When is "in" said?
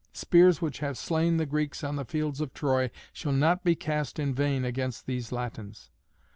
4.17-4.33